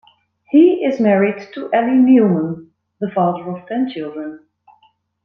[0.49, 2.69] He is married to Ali Neeleman
[2.99, 4.39] the father of ten children.